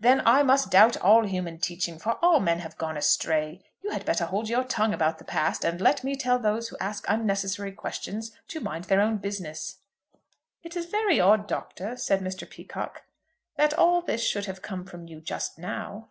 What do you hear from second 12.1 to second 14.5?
Mr. Peacocke, "that all this should